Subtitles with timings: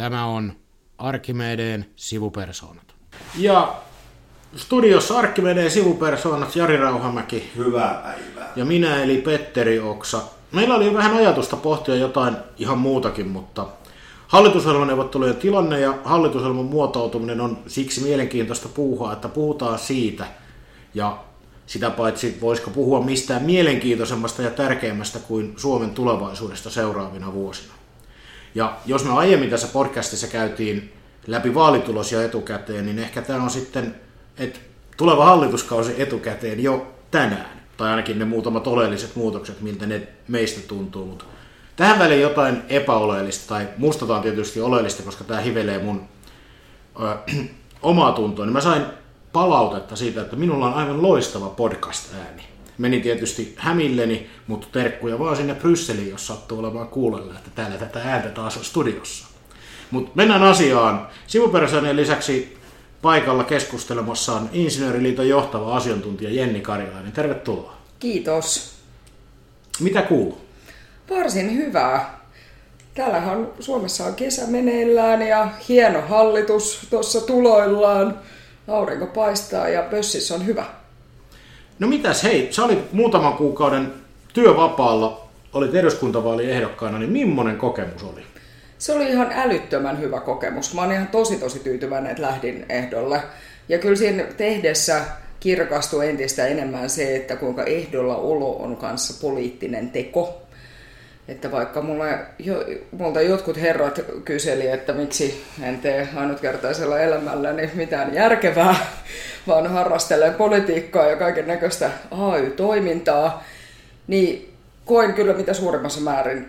[0.00, 0.52] Tämä on
[0.98, 2.94] Arkimedeen sivupersoonat.
[3.38, 3.74] Ja
[4.56, 7.50] studiossa Arkimedeen sivupersoonat Jari Rauhamäki.
[7.56, 8.52] Hyvää päivää.
[8.56, 10.22] Ja minä eli Petteri Oksa.
[10.52, 13.66] Meillä oli vähän ajatusta pohtia jotain ihan muutakin, mutta
[14.26, 20.26] hallitusohjelmaneuvottelujen tilanne ja hallitusohjelman muotoutuminen on siksi mielenkiintoista puhua, että puhutaan siitä.
[20.94, 21.18] Ja
[21.66, 27.79] sitä paitsi voisiko puhua mistään mielenkiintoisemmasta ja tärkeämmästä kuin Suomen tulevaisuudesta seuraavina vuosina.
[28.54, 30.92] Ja jos me aiemmin tässä podcastissa käytiin
[31.26, 33.94] läpi vaalitulosia etukäteen, niin ehkä tämä on sitten,
[34.38, 34.58] että
[34.96, 37.60] tuleva hallituskausi etukäteen jo tänään.
[37.76, 41.06] Tai ainakin ne muutamat oleelliset muutokset, miltä ne meistä tuntuu.
[41.06, 41.24] Mutta
[41.76, 46.08] tähän väliin jotain epäoleellista, tai musta on tietysti oleellista, koska tämä hivelee mun
[47.02, 47.32] ö,
[47.82, 48.82] omaa tuntoa, niin mä sain
[49.32, 52.42] palautetta siitä, että minulla on aivan loistava podcast-ääni.
[52.78, 58.00] Meni tietysti hämilleni, mutta terkkuja vaan sinne Brysseliin, jos sattuu olemaan kuulella, että täällä tätä
[58.04, 59.26] ääntä taas on studiossa.
[59.90, 61.08] Mutta mennään asiaan.
[61.26, 62.58] Sivupersonien lisäksi
[63.02, 67.12] paikalla keskustelemassa on Insinööriliiton johtava asiantuntija Jenni Karjalainen.
[67.12, 67.76] Tervetuloa.
[67.98, 68.74] Kiitos.
[69.80, 70.40] Mitä kuuluu?
[71.10, 72.20] Varsin hyvää.
[72.94, 78.18] Täällähän Suomessa on kesä meneillään ja hieno hallitus tuossa tuloillaan.
[78.68, 80.79] Aurinko paistaa ja pössissä on hyvä.
[81.80, 83.92] No mitäs, hei, sä olit muutaman kuukauden
[84.32, 88.22] työvapaalla, olit eduskuntavaaliehdokkaana, niin millainen kokemus oli?
[88.78, 90.74] Se oli ihan älyttömän hyvä kokemus.
[90.74, 93.22] Mä oon ihan tosi tosi tyytyväinen, että lähdin ehdolle.
[93.68, 95.00] Ja kyllä siinä tehdessä
[95.40, 100.42] kirkastui entistä enemmän se, että kuinka ehdolla olo on kanssa poliittinen teko.
[101.30, 102.04] Että vaikka mulla,
[102.38, 102.64] jo,
[102.98, 108.74] multa jotkut herrat kyseli, että miksi en tee ainutkertaisella elämälläni mitään järkevää,
[109.46, 113.44] vaan harrastelen politiikkaa ja kaiken näköistä AY-toimintaa,
[114.06, 116.48] niin koin kyllä mitä suurimmassa määrin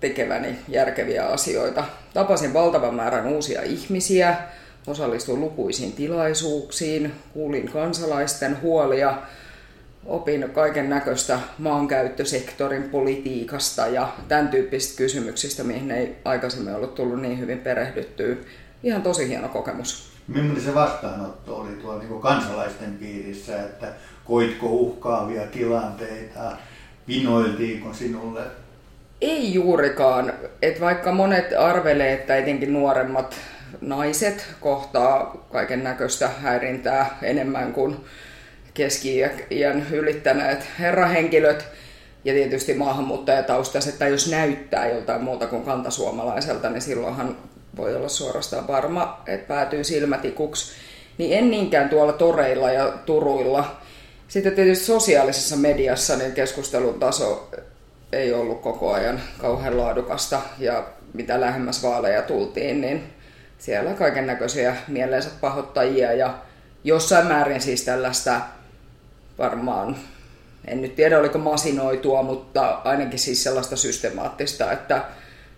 [0.00, 1.84] tekeväni järkeviä asioita.
[2.14, 4.36] Tapasin valtavan määrän uusia ihmisiä,
[4.86, 9.14] osallistuin lukuisiin tilaisuuksiin, kuulin kansalaisten huolia,
[10.06, 17.38] opin kaiken näköistä maankäyttösektorin politiikasta ja tämän tyyppisistä kysymyksistä, mihin ei aikaisemmin ollut tullut niin
[17.38, 18.36] hyvin perehdyttyä.
[18.82, 20.10] Ihan tosi hieno kokemus.
[20.28, 23.86] Millainen se vastaanotto oli tuolla niin kansalaisten piirissä, että
[24.24, 26.56] koitko uhkaavia tilanteita,
[27.08, 28.40] vinoiltiinko sinulle?
[29.20, 30.32] Ei juurikaan.
[30.62, 33.34] Et vaikka monet arvelee, että etenkin nuoremmat
[33.80, 37.96] naiset kohtaa kaiken näköistä häirintää enemmän kuin
[38.80, 41.64] keski-iän ylittäneet herrahenkilöt
[42.24, 47.36] ja tietysti maahanmuuttajataustaiset, tai jos näyttää joltain muuta kuin kantasuomalaiselta, niin silloinhan
[47.76, 50.72] voi olla suorastaan varma, että päätyy silmätikuksi.
[51.18, 53.76] Niin en niinkään tuolla toreilla ja turuilla.
[54.28, 57.50] Sitten tietysti sosiaalisessa mediassa niin keskustelun taso
[58.12, 63.02] ei ollut koko ajan kauhean laadukasta ja mitä lähemmäs vaaleja tultiin, niin
[63.58, 66.34] siellä kaiken näköisiä mielensä pahoittajia ja
[66.84, 68.40] jossain määrin siis tällaista
[69.40, 69.96] varmaan,
[70.66, 75.04] en nyt tiedä oliko masinoitua, mutta ainakin siis sellaista systemaattista, että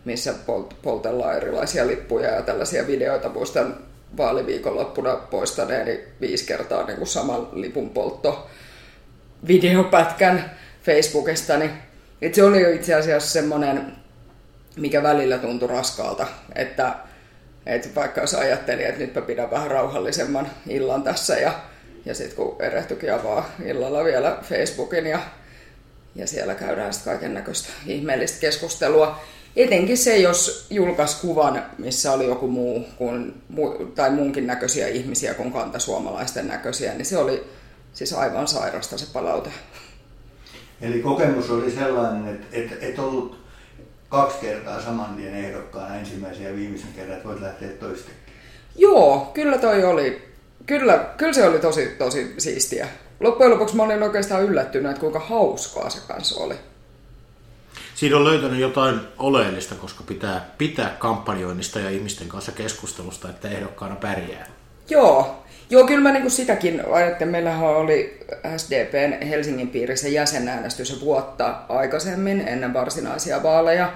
[0.05, 0.35] missä
[0.83, 3.29] poltellaan erilaisia lippuja ja tällaisia videoita.
[3.29, 3.77] Muistan
[4.17, 8.51] vaaliviikonloppuna poistaneeni viisi kertaa niin kuin saman lipun poltto
[9.47, 10.51] videopätkän
[10.83, 11.71] Facebookistani.
[12.23, 13.93] Et se oli jo itse asiassa semmoinen,
[14.77, 16.95] mikä välillä tuntui raskaalta, että,
[17.67, 21.53] että vaikka jos ajattelin, että nytpä pidän vähän rauhallisemman illan tässä ja
[22.05, 25.19] ja sitten kun erehtyikin avaa illalla vielä Facebookin ja,
[26.15, 29.21] ja siellä käydään sitten kaiken näköistä ihmeellistä keskustelua.
[29.57, 33.43] Etenkin se, jos julkaisi kuvan, missä oli joku muu kuin,
[33.95, 37.45] tai muunkin näköisiä ihmisiä kuin kantasuomalaisten näköisiä, niin se oli
[37.93, 39.51] siis aivan sairasta se palaute.
[40.81, 43.43] Eli kokemus oli sellainen, että et, et ollut
[44.09, 48.17] kaksi kertaa saman tien ehdokkaana ensimmäisen ja viimeisen kerran, että voit lähteä toistekin.
[48.77, 50.32] Joo, kyllä toi oli
[50.67, 52.89] kyllä, kyllä se oli tosi, tosi siistiä.
[53.21, 56.55] Loppujen lopuksi mä olin oikeastaan yllättynyt, että kuinka hauskaa se kanssa oli.
[57.95, 63.97] Siinä on löytänyt jotain oleellista, koska pitää pitää kampanjoinnista ja ihmisten kanssa keskustelusta, että ehdokkaana
[63.97, 64.47] pärjää.
[64.91, 65.43] Joo,
[65.73, 67.33] Joo, kyllä mä niin kuin sitäkin ajattelin.
[67.33, 68.27] Meillähän oli
[68.57, 73.93] SDPn Helsingin piirissä jäsenäänestys vuotta aikaisemmin ennen varsinaisia vaaleja.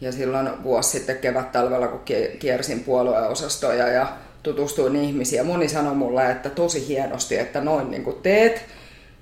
[0.00, 2.00] Ja silloin vuosi sitten kevät-talvella, kun
[2.38, 4.06] kiersin puolueosastoja ja
[4.42, 5.46] tutustuin ihmisiin.
[5.46, 8.64] Moni sanoi mulle, että tosi hienosti, että noin niin kuin teet.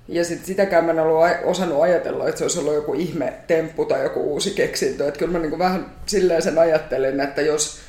[0.07, 3.85] Ja sit sitäkään mä en ollut osannut ajatella, että se olisi ollut joku ihme temppu
[3.85, 5.07] tai joku uusi keksintö.
[5.07, 7.79] Että kyllä mä niin vähän silleen sen ajattelin, että jos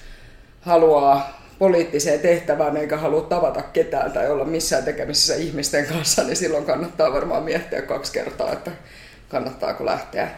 [0.61, 6.65] haluaa poliittiseen tehtävään eikä halua tavata ketään tai olla missään tekemisissä ihmisten kanssa, niin silloin
[6.65, 8.71] kannattaa varmaan miettiä kaksi kertaa, että
[9.29, 10.29] kannattaako lähteä.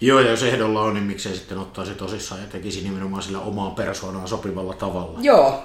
[0.00, 3.74] Joo, ja jos ehdolla on, niin miksei sitten ottaisi tosissaan ja tekisi nimenomaan sillä omaan
[3.74, 5.18] persoonaan sopivalla tavalla.
[5.22, 5.64] Joo,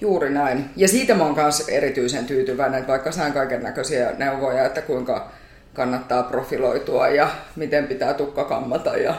[0.00, 0.70] juuri näin.
[0.76, 5.30] Ja siitä mä oon myös erityisen tyytyväinen, että vaikka sain kaiken näköisiä neuvoja, että kuinka
[5.74, 9.14] kannattaa profiloitua ja miten pitää tukka kammata ja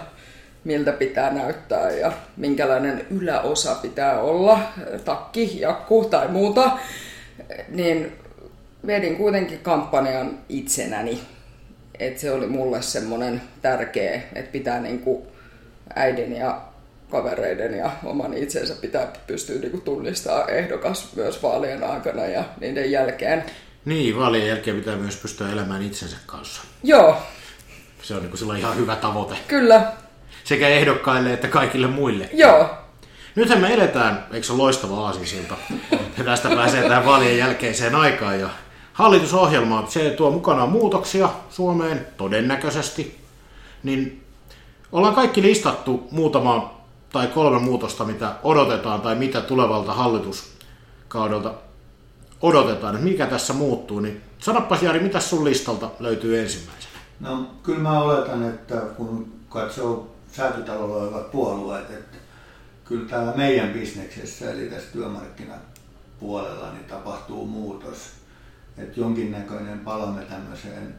[0.64, 4.60] miltä pitää näyttää ja minkälainen yläosa pitää olla,
[5.06, 6.72] takki, jakku tai muuta,
[7.70, 8.12] niin
[8.88, 11.22] vedin kuitenkin kampanjan itsenäni.
[12.02, 15.28] Et se oli mulle semmoinen tärkeä, että pitää niinku
[15.96, 16.62] äidin ja
[17.12, 23.44] kavereiden ja oman itsensä pitää pystyä niinku tunnistamaan ehdokas myös vaalien aikana ja niiden jälkeen.
[23.86, 26.62] Niin, vaalien jälkeen pitää myös pystyä elämään itsensä kanssa.
[26.84, 27.18] Joo.
[28.02, 29.36] Se on niin kuin ihan hyvä tavoite.
[29.48, 29.92] Kyllä.
[30.44, 32.30] Sekä ehdokkaille että kaikille muille.
[32.34, 32.70] Joo.
[33.36, 35.56] Nythän me eletään, eikö se ole loistava aasinsilta?
[36.26, 38.40] Tästä pääsee tähän vaalien jälkeiseen aikaan.
[38.40, 38.50] Ja
[38.94, 43.22] hallitusohjelma, se tuo mukanaan muutoksia Suomeen todennäköisesti.
[43.84, 44.24] Niin
[44.92, 51.54] ollaan kaikki listattu muutama tai kolme muutosta, mitä odotetaan tai mitä tulevalta hallituskaudelta
[52.42, 56.92] odotetaan, että mikä tässä muuttuu, niin sanopas Jari, mitä sun listalta löytyy ensimmäisenä?
[57.20, 62.18] No kyllä mä oletan, että kun katsoo säätötalolla olevat puolueet, että
[62.86, 68.21] kyllä täällä meidän bisneksessä, eli tässä työmarkkinapuolella, niin tapahtuu muutos.
[68.78, 70.96] Että jonkinnäköinen palamme tämmöiseen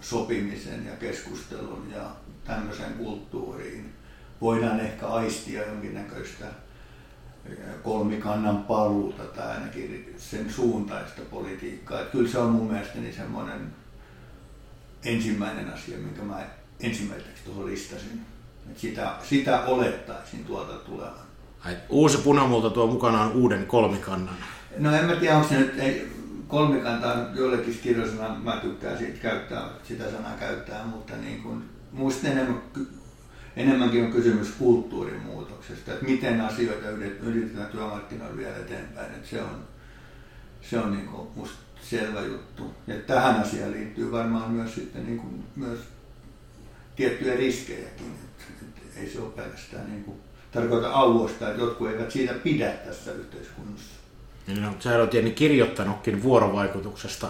[0.00, 2.10] sopimisen ja keskustelun ja
[2.44, 3.92] tämmöiseen kulttuuriin.
[4.40, 6.46] Voidaan ehkä aistia jonkinnäköistä
[7.82, 12.00] kolmikannan paluuta tai ainakin sen suuntaista politiikkaa.
[12.00, 13.72] Että kyllä se on mun mielestäni semmoinen
[15.04, 16.46] ensimmäinen asia, minkä mä
[16.80, 18.20] ensimmäiseksi tuohon listasin.
[18.68, 21.28] Että sitä, sitä olettaisin tuolta tulevan.
[21.88, 24.36] Uusi punamulta tuo mukanaan uuden kolmikannan.
[24.78, 26.08] No en mä tiedä, onko se nyt, ei,
[26.48, 32.28] kolmikanta on joillekin kirjoisana, mä tykkään siitä käyttää, sitä sanaa käyttää, mutta niin kuin, muista
[32.28, 32.62] enemmän
[33.58, 36.88] enemmänkin on kysymys kulttuurin muutoksesta, että miten asioita
[37.22, 39.14] yritetään työmarkkinoilla vielä eteenpäin.
[39.14, 39.64] Että se on,
[40.62, 42.74] se on niin kuin musta selvä juttu.
[42.86, 45.78] Ja tähän asiaan liittyy varmaan myös, sitten niin kuin, myös
[46.96, 48.06] tiettyjä riskejäkin.
[48.06, 50.16] Että, että ei se ole pelkästään niin kuin,
[50.52, 53.97] tarkoita auosta, että jotkut eivät siitä pidä tässä yhteiskunnassa.
[54.48, 57.28] Niin, no, sä olet niin kirjoittanutkin vuorovaikutuksesta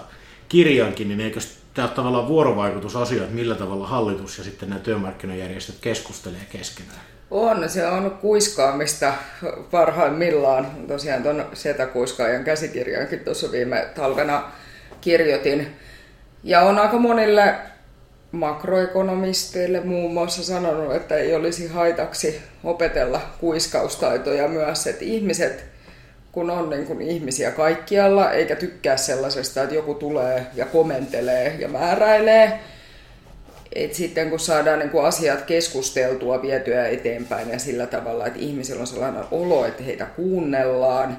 [0.48, 1.40] kirjankin, niin eikö
[1.74, 7.00] tämä on tavallaan vuorovaikutusasia, että millä tavalla hallitus ja sitten nämä työmarkkinajärjestöt keskustelee keskenään?
[7.30, 9.12] On, se on kuiskaamista
[9.70, 10.66] parhaimmillaan.
[10.88, 14.52] Tosiaan tuon Setä Kuiskaajan käsikirjankin tuossa viime talvena
[15.00, 15.76] kirjoitin.
[16.44, 17.54] Ja on aika monille
[18.32, 25.77] makroekonomisteille muun muassa sanonut, että ei olisi haitaksi opetella kuiskaustaitoja myös, että ihmiset
[26.38, 31.68] kun on niin kuin ihmisiä kaikkialla, eikä tykkää sellaisesta, että joku tulee ja komentelee ja
[31.68, 32.60] määräilee.
[33.72, 38.80] Et sitten kun saadaan niin kuin asiat keskusteltua, vietyä eteenpäin ja sillä tavalla, että ihmisillä
[38.80, 41.16] on sellainen olo, että heitä kuunnellaan,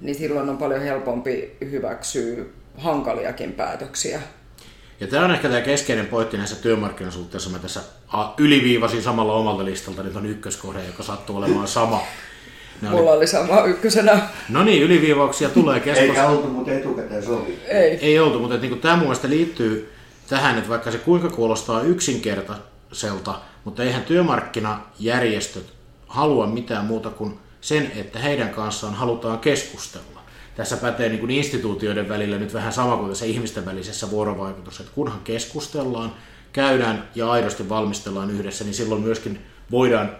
[0.00, 2.44] niin silloin on paljon helpompi hyväksyä
[2.76, 4.20] hankaliakin päätöksiä.
[5.00, 7.50] Ja tämä on ehkä tämä keskeinen pointti näissä työmarkkinasuhteissa.
[7.50, 7.80] Mä tässä
[8.38, 12.02] yliviivasin samalla omalta listalta, nyt on ykköskohde, joka sattuu olemaan sama.
[12.82, 13.18] Ne Mulla oli...
[13.18, 14.20] oli sama ykkösenä.
[14.48, 16.10] No niin, yliviivauksia tulee keskustelu.
[16.10, 17.58] Eikä oltu, mutta etukäteen sovi.
[17.68, 17.98] Ei.
[18.00, 19.92] Ei oltu, mutta niin tämä mun liittyy
[20.28, 25.72] tähän, että vaikka se kuinka kuulostaa yksinkertaiselta, mutta eihän työmarkkinajärjestöt
[26.06, 30.20] halua mitään muuta kuin sen, että heidän kanssaan halutaan keskustella.
[30.56, 34.94] Tässä pätee niin kuin instituutioiden välillä nyt vähän sama kuin tässä ihmisten välisessä vuorovaikutuksessa, että
[34.94, 36.12] kunhan keskustellaan,
[36.52, 39.38] käydään ja aidosti valmistellaan yhdessä, niin silloin myöskin
[39.70, 40.16] voidaan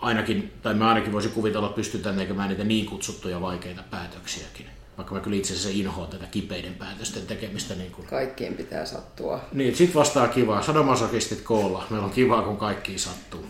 [0.00, 4.66] ainakin, tai mä ainakin voisin kuvitella, että pystytään tekemään niitä niin kutsuttuja vaikeita päätöksiäkin.
[4.96, 7.74] Vaikka mä kyllä itse asiassa inhoan tätä kipeiden päätösten tekemistä.
[7.74, 8.06] Niin kuin...
[8.06, 9.40] Kaikkiin pitää sattua.
[9.52, 10.62] Niin, sit vastaa kivaa.
[10.62, 11.86] Sadomasokistit koolla.
[11.90, 13.46] Meillä on kivaa, kun kaikki sattuu.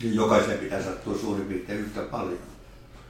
[0.00, 2.38] Jokaisen pitää sattua suurin piirtein yhtä paljon.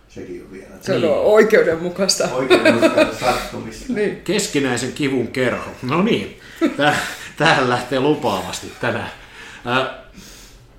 [0.09, 0.69] Sekin on vielä.
[0.81, 1.13] Se on niin.
[1.13, 2.29] oikeudenmukaista.
[2.33, 3.93] Oikeudenmukaista sattumista.
[3.93, 4.21] niin.
[4.25, 5.71] Keskinäisen kivun kerho.
[5.83, 6.41] No niin,
[7.37, 9.11] tähän lähtee lupaavasti tänään.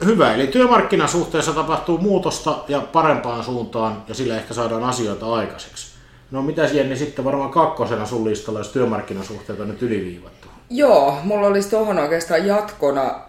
[0.06, 5.96] Hyvä, eli työmarkkinasuhteessa tapahtuu muutosta ja parempaan suuntaan ja sillä ehkä saadaan asioita aikaiseksi.
[6.32, 10.48] No mitäs Jenni sitten varmaan kakkosena sun listalla, jos työmarkkinasuhteet on nyt yliviivattu?
[10.70, 13.20] Joo, mulla olisi tuohon oikeastaan jatkona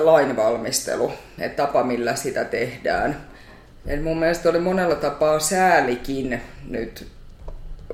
[0.00, 3.16] lainvalmistelu, että tapa millä sitä tehdään.
[3.86, 7.06] Et mun mielestä oli monella tapaa säälikin nyt,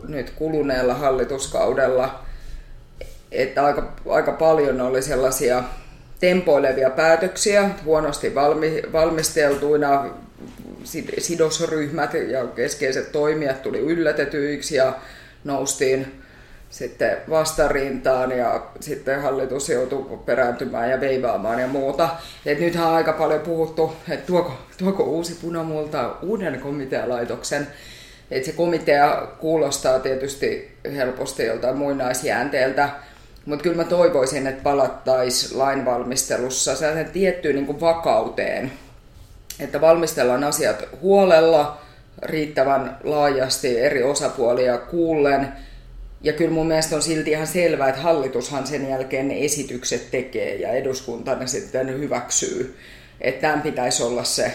[0.09, 2.19] nyt kuluneella hallituskaudella,
[3.33, 5.65] että aika, aika paljon oli sellaisia
[6.21, 10.11] tempoilevia päätöksiä, huonosti valmi, valmisteltuina,
[11.19, 14.93] sidosryhmät ja keskeiset toimijat tuli yllätetyiksi ja
[15.45, 16.23] noustiin
[16.71, 22.09] sitten vastarintaan ja sitten hallitus joutui perääntymään ja veivaamaan ja muuta.
[22.47, 27.67] Et nythän on aika paljon puhuttu, että tuoko, tuoko uusi punamulta uuden komitealaitoksen.
[28.31, 32.89] Et se komitea kuulostaa tietysti helposti joltain muinaisjäänteeltä,
[33.49, 38.73] mutta kyllä mä toivoisin, että palattaisiin lainvalmistelussa sellaisen tiettyyn niin vakauteen,
[39.61, 41.79] että valmistellaan asiat huolella,
[42.23, 45.49] riittävän laajasti eri osapuolia kuullen–
[46.21, 50.55] ja kyllä mun mielestä on silti ihan selvää, että hallitushan sen jälkeen ne esitykset tekee
[50.55, 52.77] ja eduskunta ne sitten hyväksyy.
[53.21, 54.55] Että tämän pitäisi olla se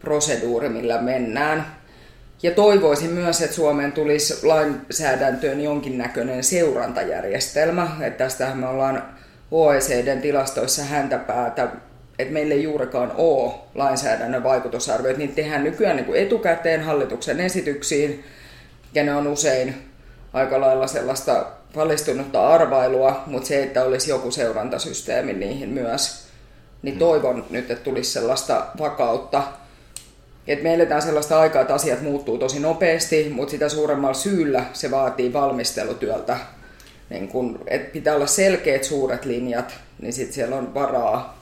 [0.00, 1.66] proseduuri, millä mennään.
[2.42, 7.96] Ja toivoisin myös, että Suomeen tulisi lainsäädäntöön jonkinnäköinen seurantajärjestelmä.
[8.00, 9.02] Että tästähän me ollaan
[9.50, 11.68] OECDn tilastoissa häntä päätä,
[12.18, 15.18] että meillä ei juurikaan ole lainsäädännön vaikutusarvioita.
[15.18, 18.24] Niitä tehdään nykyään niin kuin etukäteen hallituksen esityksiin,
[18.94, 19.74] ja ne on usein
[20.32, 21.46] aika lailla sellaista
[21.76, 26.26] valistunutta arvailua, mutta se, että olisi joku seurantasysteemi niihin myös,
[26.82, 26.98] niin mm.
[26.98, 29.42] toivon nyt, että tulisi sellaista vakautta.
[30.46, 34.90] Et me eletään sellaista aikaa, että asiat muuttuu tosi nopeasti, mutta sitä suuremmalla syyllä se
[34.90, 36.36] vaatii valmistelutyöltä.
[37.10, 41.38] Niin kun, et pitää olla selkeät suuret linjat, niin sitten siellä on varaa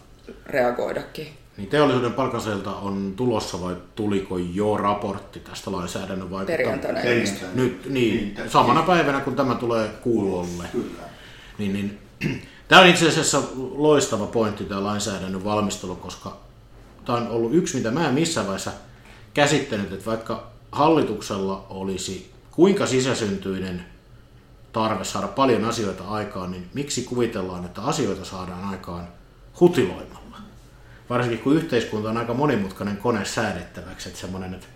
[0.46, 1.28] reagoidakin.
[1.56, 6.96] Niin teollisuuden palkansaajilta on tulossa vai tuliko jo raportti tästä lainsäädännön vaikuttamisesta?
[6.96, 7.54] Perjantaina.
[7.54, 10.64] Nyt, niin, niin samana päivänä kun tämä tulee kuulolle.
[10.72, 11.02] Kyllä.
[11.58, 11.98] Niin, niin,
[12.68, 16.36] tämä on itse asiassa loistava pointti tämä lainsäädännön valmistelu, koska
[17.04, 18.70] tämä on ollut yksi, mitä mä en missään vaiheessa
[19.34, 23.84] käsittänyt, että vaikka hallituksella olisi kuinka sisäsyntyinen
[24.72, 29.08] tarve saada paljon asioita aikaan, niin miksi kuvitellaan, että asioita saadaan aikaan
[29.60, 30.20] hutiloimaan?
[31.10, 34.66] varsinkin kun yhteiskunta on aika monimutkainen kone säädettäväksi, että semmoinen, että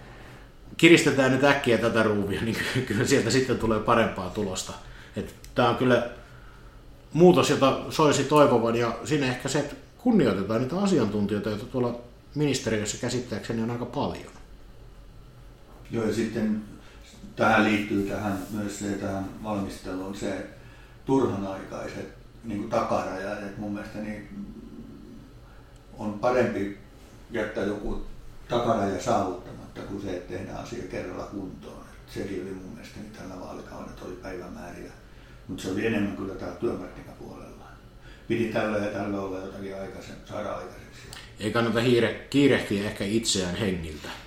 [0.77, 2.57] kiristetään nyt äkkiä tätä ruuvia, niin
[2.87, 4.73] kyllä sieltä sitten tulee parempaa tulosta.
[5.17, 6.11] Että tämä on kyllä
[7.13, 12.01] muutos, jota soisi toivovan, ja siinä ehkä se, että kunnioitetaan niitä asiantuntijoita, joita tuolla
[12.35, 14.33] ministeriössä käsittääkseni on aika paljon.
[15.95, 16.63] Joo, ja sitten
[17.37, 20.47] tähän liittyy tähän myös se tähän valmisteluun se
[21.07, 22.09] turhanaikaiset
[22.45, 24.29] niin takarajat, että mun mielestä niin
[25.99, 26.79] on parempi
[27.31, 28.03] jättää joku
[28.49, 31.85] takaraja saavuttamatta kuin se, että tehdään asia kerralla kuntoon.
[32.07, 34.93] sekin oli mun mielestä niin tällä vaalikaudella oli päivämääriä,
[35.49, 37.65] mutta se oli enemmän kyllä täällä työmarkkinapuolella.
[38.29, 41.03] Piti tällä ja tällä olla jotakin aikaisen, saada aikaiseksi.
[41.41, 44.24] Ei kannata hiire, kiirehtiä ehkä itseään hengiltä.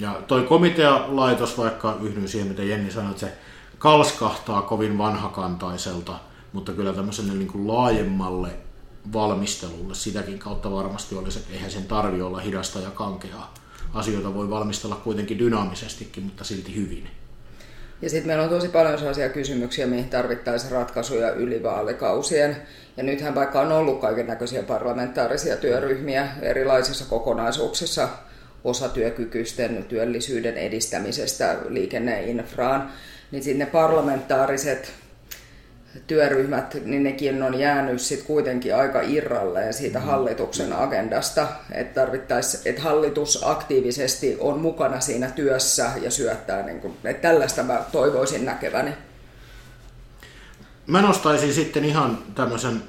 [0.00, 3.32] Ja toi komitealaitos, vaikka yhdyn siihen, mitä Jenni sanoi, että se
[3.78, 6.12] kalskahtaa kovin vanhakantaiselta,
[6.52, 8.48] mutta kyllä tämmöiselle niin kuin laajemmalle
[9.12, 9.94] valmistelulle.
[9.94, 13.54] Sitäkin kautta varmasti olisi, että eihän sen tarvi olla hidasta ja kankeaa.
[13.94, 17.10] Asioita voi valmistella kuitenkin dynaamisestikin, mutta silti hyvin.
[18.02, 22.56] Ja sitten meillä on tosi paljon sellaisia kysymyksiä, mihin tarvittaisiin ratkaisuja yli vaalikausien.
[22.96, 28.08] Ja nythän vaikka on ollut kaiken näköisiä parlamentaarisia työryhmiä erilaisissa kokonaisuuksissa
[28.64, 32.92] osatyökykyisten työllisyyden edistämisestä liikenneinfraan,
[33.30, 34.92] niin sitten ne parlamentaariset
[36.06, 40.04] työryhmät, niin nekin on jäänyt sit kuitenkin aika irralleen siitä mm.
[40.04, 46.94] hallituksen agendasta, että tarvittaisi, että hallitus aktiivisesti on mukana siinä työssä ja syöttää, niin kuin,
[47.04, 48.90] että tällaista mä toivoisin näkeväni.
[50.86, 52.82] Mä nostaisin sitten ihan tämmöisen,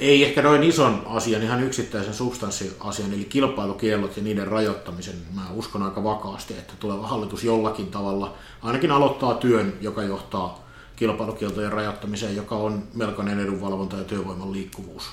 [0.00, 5.14] ei ehkä noin ison asian, ihan yksittäisen substanssiasian, eli kilpailukiellot ja niiden rajoittamisen.
[5.34, 11.72] Mä uskon aika vakaasti, että tuleva hallitus jollakin tavalla ainakin aloittaa työn, joka johtaa kilpailukieltojen
[11.72, 15.10] rajoittamiseen, joka on melkoinen edunvalvonta ja työvoiman liikkuvuus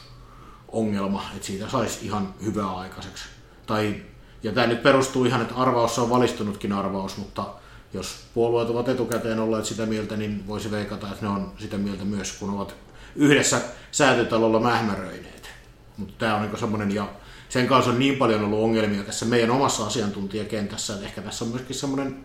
[0.67, 3.23] ongelma, että siitä saisi ihan hyvää aikaiseksi.
[3.65, 3.95] Tai,
[4.43, 7.45] ja tämä nyt perustuu ihan, että arvaus on valistunutkin arvaus, mutta
[7.93, 12.05] jos puolueet ovat etukäteen olleet sitä mieltä, niin voisi veikata, että ne on sitä mieltä
[12.05, 12.75] myös, kun ovat
[13.17, 15.49] yhdessä säätötalolla mähmäröineet.
[15.97, 17.09] Mutta tämä on niin semmoinen, ja
[17.49, 21.51] sen kanssa on niin paljon ollut ongelmia tässä meidän omassa asiantuntijakentässä, että ehkä tässä on
[21.51, 22.15] myöskin semmoinen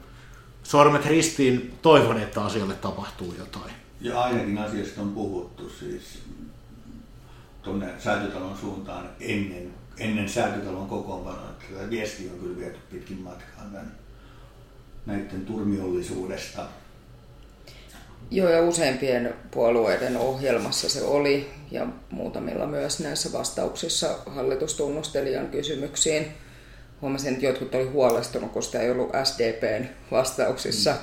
[0.63, 3.73] sormet ristiin, toivon, että asialle tapahtuu jotain.
[4.01, 6.23] Ja ainakin asiasta on puhuttu siis
[7.63, 11.53] tuonne säätötalon suuntaan ennen, ennen säätötalon kokoonpanoa.
[11.75, 13.93] Tämä viesti on kyllä viety pitkin matkaan
[15.07, 16.67] näiden turmiollisuudesta.
[18.31, 26.33] Joo, ja useimpien puolueiden ohjelmassa se oli, ja muutamilla myös näissä vastauksissa hallitustunnustelijan kysymyksiin
[27.03, 30.95] huomasin, että jotkut oli huolestunut, kun sitä ei ollut SDPn vastauksissa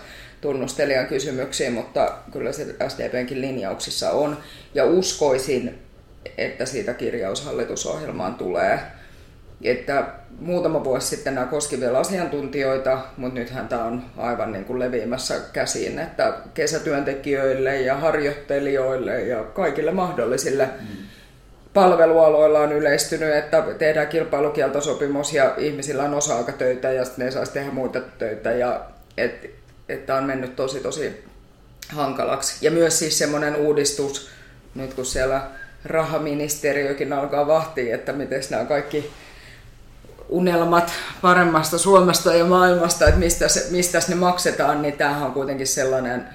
[0.42, 4.38] tunnustelijan kysymyksiin, mutta kyllä se SDPnkin linjauksissa on.
[4.74, 5.80] Ja uskoisin,
[6.38, 8.80] että siitä kirjaus hallitusohjelmaan tulee.
[9.63, 10.06] Että
[10.39, 15.39] muutama vuosi sitten nämä koski vielä asiantuntijoita, mutta nythän tämä on aivan niin kuin leviämässä
[15.54, 20.88] käsiin, että kesätyöntekijöille ja harjoittelijoille ja kaikille mahdollisille mm.
[21.74, 27.72] palvelualoilla on yleistynyt, että tehdään kilpailukieltosopimus ja ihmisillä on osa-aikatöitä ja sitten ne saisi tehdä
[27.72, 28.82] muita töitä ja
[29.18, 29.48] että
[29.89, 31.24] et on mennyt tosi tosi
[31.89, 32.66] hankalaksi.
[32.66, 34.30] Ja myös siis semmoinen uudistus,
[34.75, 35.42] nyt kun siellä
[35.86, 39.12] rahaministeriökin alkaa vahtia, että miten nämä kaikki
[40.29, 46.25] unelmat paremmasta Suomesta ja maailmasta, että mistä, mistä ne maksetaan, niin tämähän on kuitenkin sellainen,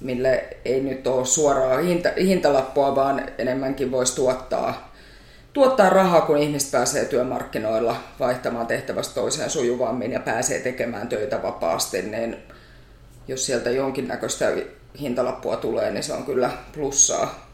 [0.00, 4.92] mille ei nyt ole suoraa hinta, hintalappua, vaan enemmänkin voisi tuottaa,
[5.52, 12.02] tuottaa rahaa, kun ihmiset pääsee työmarkkinoilla vaihtamaan tehtävästä toiseen sujuvammin ja pääsee tekemään töitä vapaasti,
[12.02, 12.36] niin
[13.28, 14.52] jos sieltä jonkinnäköistä
[15.00, 17.46] hintalappua tulee, niin se on kyllä plussaa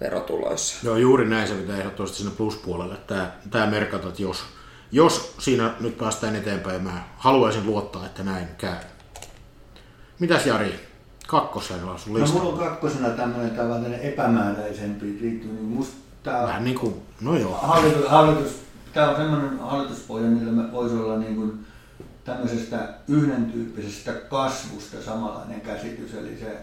[0.00, 0.76] verotuloissa.
[0.82, 2.96] Joo, juuri näin se pitää ehdottomasti sinne pluspuolelle.
[3.06, 4.42] Tämä, tämä merkata, että jos,
[4.92, 8.76] jos siinä nyt päästään eteenpäin, mä haluaisin luottaa, että näin käy.
[10.18, 10.80] Mitäs Jari,
[11.26, 12.34] kakkosena sun lista?
[12.34, 17.36] No mulla on kakkosena tämmöinen tavallaan epämääräisempi, liittyy niin musta tää Vähän niin kuin, no
[17.36, 17.54] joo.
[17.62, 18.62] Hallitus, hallitus,
[18.94, 21.66] tämä on semmoinen hallituspohja, millä me voisi olla niin kuin
[22.24, 26.56] tämmöisestä yhden tyyppisestä kasvusta samanlainen käsitys, eli se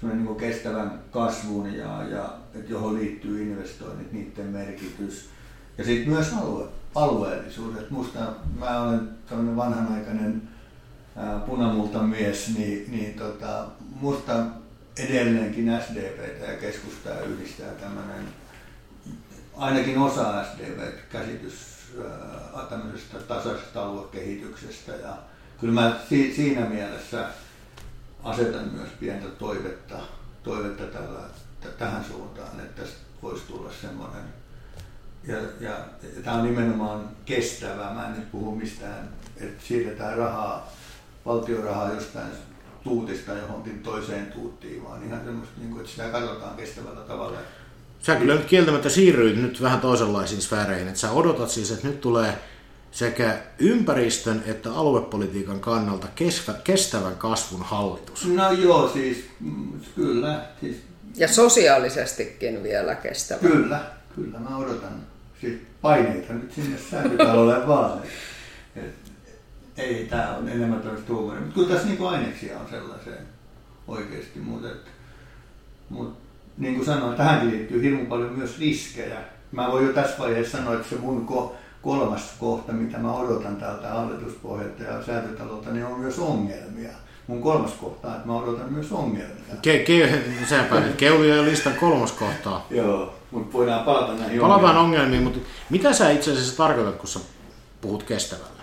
[0.00, 5.28] semmoinen niin kestävän kasvun ja, ja että johon liittyy investoinnit, niiden merkitys.
[5.78, 7.76] Ja sitten myös alue, alueellisuus.
[7.76, 8.18] Et musta
[8.58, 10.42] mä olen tämmöinen vanhanaikainen
[11.16, 11.40] ää,
[12.02, 13.66] mies, niin, niin tota,
[14.00, 14.32] musta
[14.98, 18.24] edelleenkin SDP ja keskustaa yhdistää tämmöinen,
[19.56, 21.74] ainakin osa SDP-käsitys
[22.68, 24.92] tämmöisestä tasaisesta aluekehityksestä.
[24.92, 25.16] Ja
[25.60, 27.28] kyllä mä si, siinä mielessä
[28.22, 29.98] asetan myös pientä toivetta,
[30.42, 31.20] toivetta tällä,
[31.60, 34.43] t- tähän suuntaan, että tästä voisi tulla semmoinen.
[35.26, 35.70] Ja, ja,
[36.02, 37.94] ja tämä on nimenomaan kestävää.
[37.94, 39.08] Mä en nyt puhu mistään,
[39.40, 40.72] että siirretään rahaa,
[41.26, 42.28] valtiorahaa jostain
[42.82, 47.38] tuutista johonkin toiseen tuuttiin, vaan ihan semmoista, niin kuin, että sitä katsotaan kestävällä tavalla.
[48.02, 52.00] Sä kyllä nyt kieltämättä siirryit nyt vähän toisenlaisiin sfääreihin, että sä odotat siis, että nyt
[52.00, 52.38] tulee
[52.90, 56.08] sekä ympäristön että aluepolitiikan kannalta
[56.64, 58.26] kestävän kasvun hallitus.
[58.26, 60.40] No joo, siis mm, kyllä.
[60.60, 60.76] Siis,
[61.16, 63.40] ja sosiaalisestikin vielä kestävä.
[63.40, 63.80] Kyllä,
[64.14, 65.13] kyllä mä odotan
[65.44, 67.98] siis paineita nyt sinne säätytalolle vaan.
[68.76, 68.84] Et,
[69.26, 69.34] et,
[69.76, 73.26] ei, tämä on enemmän tämmöistä huumoria, mutta kyllä tässä niinku aineksia on sellaiseen
[73.88, 74.68] oikeasti, mutta
[75.88, 76.16] mut,
[76.58, 79.18] niin kuin sanoin, tähän liittyy hirmu paljon myös riskejä.
[79.52, 83.56] Mä voin jo tässä vaiheessa sanoa, että se mun ko- kolmas kohta, mitä mä odotan
[83.56, 86.90] täältä hallituspohjalta ja säätötalolta, niin on myös ongelmia.
[87.26, 89.56] Mun kolmas kohta että mä odotan myös ongelmia.
[89.62, 92.66] Ke, ke, sä pääsit keulia ja listan kolmas kohtaa.
[92.70, 94.84] Joo, mutta voidaan palata näihin Palataan ongelmiin.
[94.84, 95.38] ongelmiin, mutta
[95.70, 97.20] mitä sä itse asiassa tarkoitat, kun sä
[97.80, 98.62] puhut kestävällä?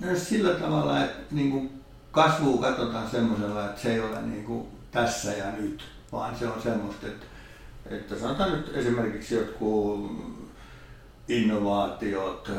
[0.00, 1.70] No sillä tavalla, että niin kuin
[2.10, 6.62] kasvua katsotaan semmoisella, että se ei ole niin kuin tässä ja nyt, vaan se on
[6.62, 7.26] semmoista, että,
[7.90, 10.10] että sanotaan nyt esimerkiksi jotkut
[11.28, 12.50] innovaatiot,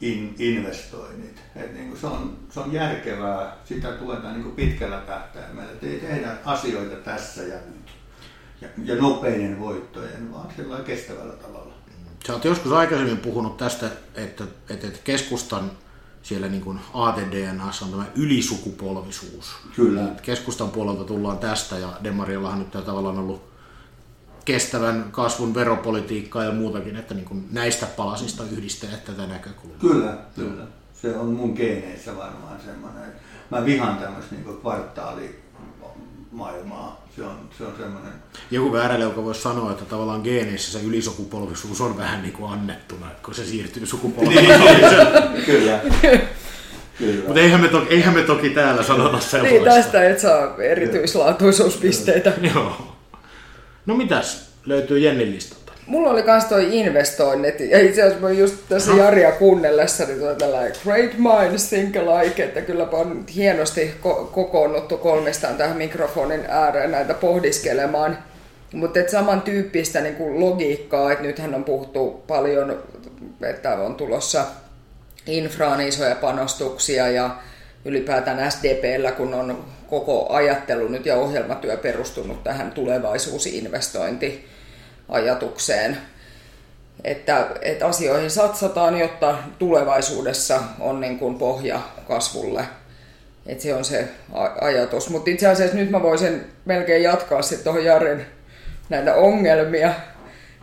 [0.00, 1.42] in, investoinnit.
[1.56, 5.86] Et niin kuin se, on, se on järkevää, sitä tuetaan niin kuin pitkällä tähtäimellä, että
[5.86, 7.97] ei tehdä asioita tässä ja nyt.
[8.60, 11.74] Ja, ja nopeiden voittojen, vaan sillä kestävällä tavalla.
[12.26, 15.70] Sä oot joskus aikaisemmin puhunut tästä, että, että keskustan
[16.22, 19.56] siellä niin kuin ATDNAssa on tämä ylisukupolvisuus.
[19.76, 20.02] Kyllä.
[20.22, 23.48] Keskustan puolelta tullaan tästä ja Demarillahan nyt tämä tavallaan ollut
[24.44, 29.78] kestävän kasvun veropolitiikkaa ja muutakin, että niin kuin näistä palasista yhdistää tätä näkökulmaa.
[29.80, 30.66] Kyllä, kyllä.
[30.94, 33.12] Se on mun geeneissä varmaan semmoinen.
[33.50, 34.44] Mä vihan tämmöistä niin
[36.28, 37.06] kvartaalimaailmaa.
[37.16, 38.12] Se on, se on semmoinen...
[38.50, 43.06] Joku väärälle, joka voisi sanoa, että tavallaan geeneissä se ylisukupolvisuus on vähän niin kuin annettuna,
[43.24, 44.46] kun se siirtyy sukupolveen.
[45.46, 45.80] kyllä.
[47.26, 49.58] Mutta eihän, me toki, eihän me toki täällä sanota sellaista.
[49.58, 52.32] Niin, tästä et saa erityislaatuisuuspisteitä.
[52.54, 52.96] Joo.
[53.86, 55.67] No mitäs löytyy Jennin listalta?
[55.88, 60.36] Mulla oli kans toi investoinnit, ja itse asiassa mä just tässä Jaria kuunnellessa, niin toi
[60.36, 66.90] tällainen great minds think alike, että kylläpä on hienosti ko- kokoonnuttu kolmistaan tähän mikrofonin ääreen
[66.90, 68.18] näitä pohdiskelemaan.
[68.72, 72.82] Mutta samantyyppistä niin logiikkaa, että nythän on puhuttu paljon,
[73.42, 74.44] että on tulossa
[75.26, 77.30] infraan isoja panostuksia ja
[77.84, 82.72] ylipäätään SDPllä, kun on koko ajattelu nyt ja ohjelmatyö perustunut tähän
[85.08, 85.98] tulevaisuusinvestointiajatukseen,
[87.04, 92.64] että, että asioihin satsataan, jotta tulevaisuudessa on niin kuin pohja kasvulle.
[93.46, 94.08] Että se on se
[94.60, 95.10] ajatus.
[95.10, 98.26] Mutta itse asiassa nyt mä voisin melkein jatkaa sitten tuohon Jarin
[98.88, 99.92] näitä ongelmia.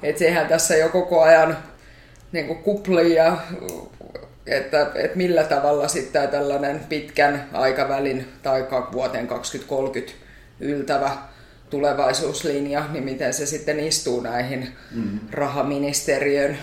[0.04, 1.58] Että sehän tässä jo koko ajan
[2.32, 3.38] niin kuin kuplia,
[4.48, 10.14] että, että millä tavalla sitten tällainen pitkän aikavälin tai vuoteen 2030
[10.60, 11.12] yltävä
[11.76, 15.20] tulevaisuuslinja, niin miten se sitten istuu näihin mm.
[15.32, 16.58] rahaministeriön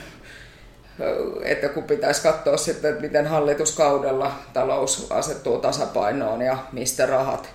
[1.43, 7.51] että kun pitäisi katsoa sitten, että miten hallituskaudella talous asettuu tasapainoon ja mistä rahat.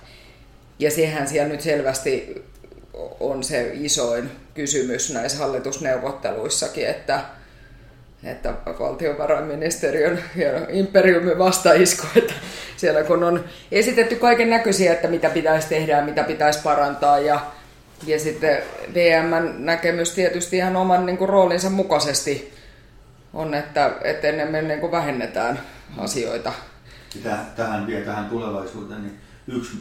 [0.78, 2.44] Ja sehän siellä nyt selvästi
[3.20, 7.20] on se isoin kysymys näissä hallitusneuvotteluissakin, että,
[8.24, 10.24] että valtiovarainministeriön
[10.68, 12.34] imperiumin vastaisku, että
[12.78, 17.40] siellä kun on esitetty kaiken näköisiä, että mitä pitäisi tehdä ja mitä pitäisi parantaa ja,
[18.06, 18.58] ja sitten
[18.94, 22.52] VMn näkemys tietysti ihan oman niin kuin, roolinsa mukaisesti
[23.34, 25.60] on, että, että enemmän niin kuin vähennetään
[25.96, 26.52] asioita.
[27.56, 29.72] Tähän vielä tähän tulevaisuuteen, niin yksi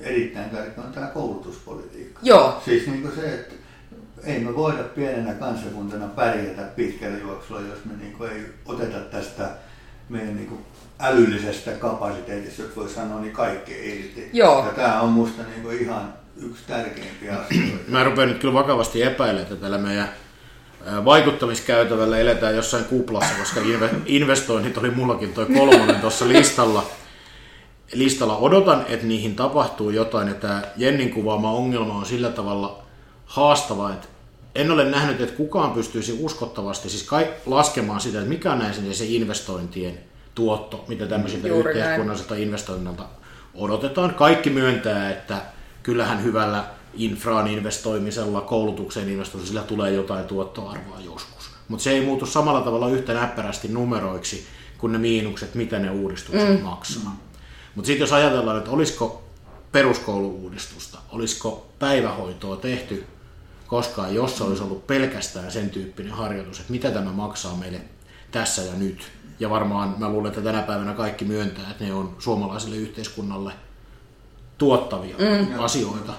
[0.00, 2.20] erittäin tärkeä on tämä koulutuspolitiikka.
[2.22, 2.62] Joo.
[2.64, 3.54] Siis niin kuin se, että
[4.24, 9.50] ei me voida pienenä kansakuntana pärjätä pitkällä juoksulla, jos me niin kuin ei oteta tästä
[10.08, 10.60] meidän niin kuin
[11.00, 14.30] älyllisestä kapasiteetista, jos voi sanoa, niin kaikki irti.
[14.32, 14.66] Joo.
[14.66, 17.76] Ja tämä on musta niin ihan yksi tärkeimpiä asioita.
[17.88, 20.08] Mä rupean nyt kyllä vakavasti epäilemään, että tällä meidän
[21.04, 23.60] vaikuttamiskäytävällä eletään jossain kuplassa, koska
[24.06, 26.86] investoinnit oli mullakin toi kolmonen tuossa listalla.
[27.92, 32.82] Listalla odotan, että niihin tapahtuu jotain, ja tämä Jennin kuvaama ongelma on sillä tavalla
[33.26, 34.08] haastava, että
[34.54, 38.94] en ole nähnyt, että kukaan pystyisi uskottavasti siis kai laskemaan sitä, että mikä on näin
[38.94, 40.07] se investointien
[40.38, 43.04] tuotto, mitä tämmöisiltä yhteiskunnallisilta investoinnilta
[43.54, 44.14] odotetaan.
[44.14, 45.42] Kaikki myöntää, että
[45.82, 51.50] kyllähän hyvällä infraan investoimisella, koulutukseen investoimisella, sillä tulee jotain tuottoarvoa joskus.
[51.68, 54.46] Mutta se ei muutu samalla tavalla yhtä näppärästi numeroiksi
[54.78, 56.64] kuin ne miinukset, mitä ne uudistukset mm.
[56.64, 57.16] maksaa.
[57.74, 59.22] Mutta sitten jos ajatellaan, että olisiko
[59.72, 63.06] peruskouluuudistusta, olisiko päivähoitoa tehty
[63.66, 67.80] koskaan, jos se olisi ollut pelkästään sen tyyppinen harjoitus, että mitä tämä maksaa meille
[68.30, 69.17] tässä ja nyt.
[69.40, 73.52] Ja varmaan mä luulen, että tänä päivänä kaikki myöntää, että ne on suomalaiselle yhteiskunnalle
[74.58, 75.60] tuottavia mm.
[75.60, 76.12] asioita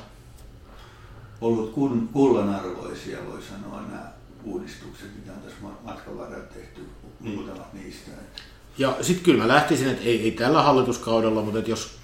[1.41, 1.73] ollut
[2.13, 4.12] kullanarvoisia, voi sanoa, nämä
[4.43, 6.86] uudistukset, mitä on tässä matkan varrella tehty,
[7.19, 8.12] muutamat niistä.
[8.77, 11.97] Ja sitten kyllä mä lähtisin, että ei, ei tällä hallituskaudella, mutta että jos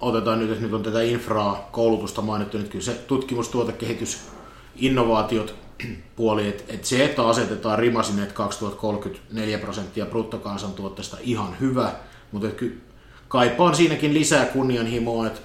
[0.00, 4.20] otetaan nyt, että nyt on tätä infraa, koulutusta mainittu, niin kyllä se tutkimus, tuotekehitys,
[4.76, 5.54] innovaatiot
[6.16, 11.92] puoli, että, että se, että asetetaan rima sinne, että 2034 prosenttia bruttokansantuotteesta ihan hyvä,
[12.32, 12.76] mutta kyllä
[13.28, 15.40] kaipaan siinäkin lisää kunnianhimoa, että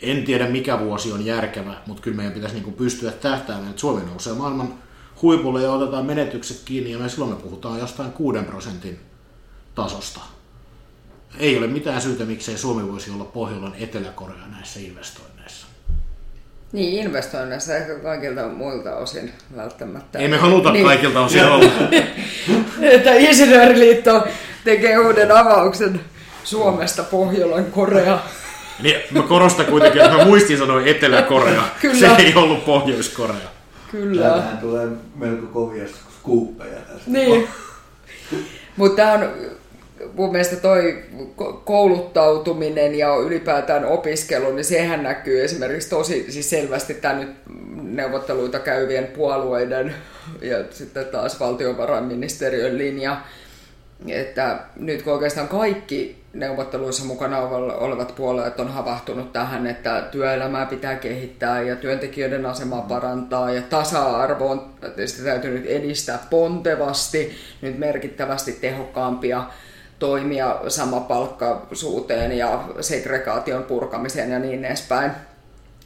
[0.00, 4.06] en tiedä mikä vuosi on järkevä, mutta kyllä meidän pitäisi niin pystyä tähtäämään, että Suomi
[4.06, 4.74] nousee maailman
[5.22, 9.00] huipulle ja otetaan menetykset kiinni ja me silloin me puhutaan jostain 6 prosentin
[9.74, 10.20] tasosta.
[11.38, 15.39] Ei ole mitään syytä, miksei Suomi voisi olla Pohjolan Etelä-Korea näissä investoinneissa.
[16.72, 20.18] Niin, investoinneissa ehkä kaikilta muilta osin välttämättä.
[20.18, 20.86] Ei me haluta niin.
[20.86, 21.70] kaikilta osin olla.
[22.80, 24.26] että Insinööriliitto
[24.64, 26.00] tekee uuden avauksen
[26.44, 28.18] Suomesta Pohjolan Korea.
[28.82, 31.62] Niin, mä korostan kuitenkin, että mä muistin sanoin Etelä-Korea.
[31.80, 32.16] Kyllä.
[32.16, 33.50] Se ei ollut Pohjois-Korea.
[33.90, 34.22] Kyllä.
[34.22, 35.84] Täällähän tulee melko kovia
[36.20, 37.10] skuuppeja tästä.
[37.10, 37.48] Niin.
[38.76, 39.28] Mutta tämä on
[40.14, 41.02] mun mielestä toi
[41.64, 47.36] kouluttautuminen ja ylipäätään opiskelu, niin sehän näkyy esimerkiksi tosi siis selvästi tämän nyt
[47.82, 49.94] neuvotteluita käyvien puolueiden
[50.42, 53.20] ja sitten taas valtiovarainministeriön linja,
[54.08, 60.96] että nyt kun oikeastaan kaikki neuvotteluissa mukana olevat puolueet on havahtunut tähän, että työelämää pitää
[60.96, 69.44] kehittää ja työntekijöiden asemaa parantaa ja tasa-arvo on tietysti täytynyt edistää pontevasti, nyt merkittävästi tehokkaampia
[70.00, 75.10] toimia samapalkkaisuuteen ja segregaation purkamiseen ja niin edespäin.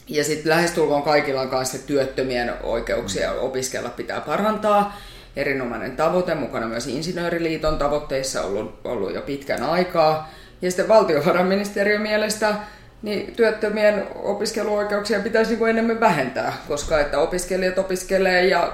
[0.09, 4.97] Ja sitten lähestulkoon kaikilla on kanssa työttömien oikeuksia opiskella pitää parantaa
[5.37, 10.31] erinomainen tavoite, mukana myös Insinööriliiton tavoitteissa ollut, ollut jo pitkän aikaa.
[10.63, 12.55] Ja sitten valtiovarainministeriön mielestä
[13.03, 18.73] niin työttömien opiskeluoikeuksia pitäisi niin kuin enemmän vähentää, koska että opiskelijat opiskelee ja,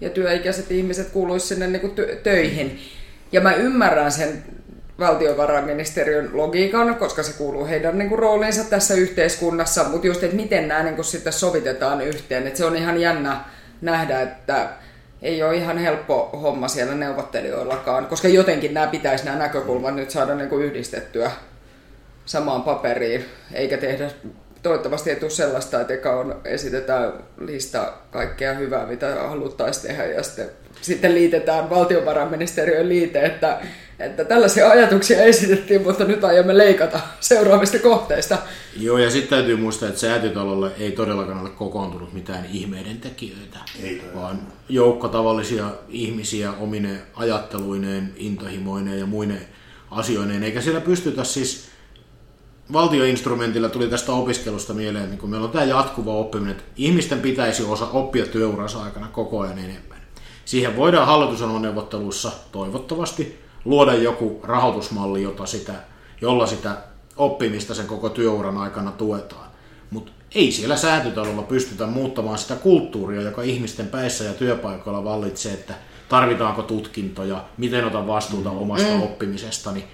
[0.00, 2.78] ja työikäiset ihmiset kuuluisivat sinne niin kuin töihin.
[3.32, 4.44] Ja mä ymmärrän sen
[4.98, 10.68] valtiovarainministeriön logiikan, koska se kuuluu heidän niin kuin, rooliinsa tässä yhteiskunnassa, mutta just, että miten
[10.68, 13.44] nämä niin kuin, sitten sovitetaan yhteen, että se on ihan jännä
[13.80, 14.68] nähdä, että
[15.22, 20.34] ei ole ihan helppo homma siellä neuvottelijoillakaan, koska jotenkin nämä pitäisi nämä näkökulmat nyt saada
[20.34, 21.30] niin kuin yhdistettyä
[22.24, 24.10] samaan paperiin, eikä tehdä
[24.62, 30.22] toivottavasti ei tule sellaista, että eka on, esitetään lista kaikkea hyvää, mitä haluttaisiin tehdä, ja
[30.22, 30.50] sitten,
[30.80, 33.60] sitten liitetään valtiovarainministeriön liite, että,
[34.02, 38.38] että tällaisia ajatuksia esitettiin, mutta nyt aiomme leikata seuraavista kohteista.
[38.76, 44.02] Joo, ja sitten täytyy muistaa, että säätytalolle ei todellakaan ole kokoontunut mitään ihmeiden tekijöitä, Ei
[44.14, 44.38] vaan
[44.68, 49.46] joukko tavallisia ihmisiä omine ajatteluineen, intohimoineen ja muineen
[49.90, 51.72] asioineen, eikä siellä pystytä siis
[52.72, 57.62] valtioinstrumentilla tuli tästä opiskelusta mieleen, niin kun meillä on tämä jatkuva oppiminen, että ihmisten pitäisi
[57.62, 59.98] osa oppia työuransa aikana koko ajan enemmän.
[60.44, 65.74] Siihen voidaan hallitusohjelmaneuvotteluissa toivottavasti luoda joku rahoitusmalli, jota sitä,
[66.20, 66.76] jolla sitä
[67.16, 69.46] oppimista sen koko työuran aikana tuetaan.
[69.90, 75.74] Mutta ei siellä säätytalolla pystytä muuttamaan sitä kulttuuria, joka ihmisten päissä ja työpaikoilla vallitsee, että
[76.08, 79.02] tarvitaanko tutkintoja, miten otan vastuuta omasta mm.
[79.02, 79.84] oppimisestani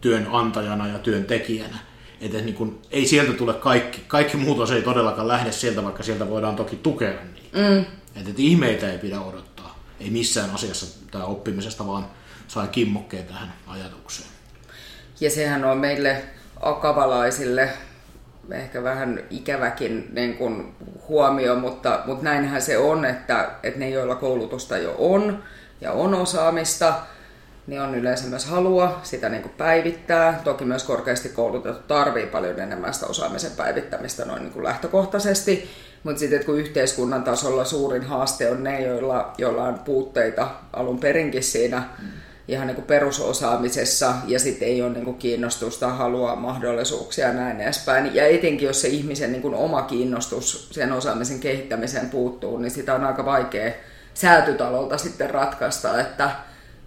[0.00, 1.78] työnantajana ja työntekijänä.
[2.20, 6.30] Että niin kun, ei sieltä tule kaikki, kaikki muutos ei todellakaan lähde sieltä, vaikka sieltä
[6.30, 7.58] voidaan toki tukea niitä.
[7.58, 7.84] Mm.
[8.16, 9.78] Että et ihmeitä ei pidä odottaa.
[10.00, 12.06] Ei missään asiassa tämä oppimisesta, vaan
[12.48, 14.28] sai kimmokkeen tähän ajatukseen.
[15.20, 16.22] Ja sehän on meille
[16.60, 17.68] akavalaisille
[18.50, 20.74] ehkä vähän ikäväkin niin kuin
[21.08, 25.42] huomio, mutta, mutta näinhän se on, että, että ne, joilla koulutusta jo on
[25.80, 26.94] ja on osaamista,
[27.66, 30.40] niin on yleensä myös halua sitä niin kuin päivittää.
[30.44, 35.70] Toki myös korkeasti koulutettu tarvii paljon enemmän sitä osaamisen päivittämistä noin niin kuin lähtökohtaisesti,
[36.02, 41.42] mutta sitten kun yhteiskunnan tasolla suurin haaste on ne, joilla, joilla on puutteita alun perinkin
[41.42, 42.08] siinä mm.
[42.48, 47.60] Ihan niin kuin perusosaamisessa ja sitten ei ole niin kuin kiinnostusta, halua, mahdollisuuksia ja näin
[47.60, 48.14] edespäin.
[48.14, 52.94] Ja etenkin jos se ihmisen niin kuin oma kiinnostus sen osaamisen kehittämiseen puuttuu, niin sitä
[52.94, 53.72] on aika vaikea
[54.14, 56.30] säätytalolta sitten ratkaista, että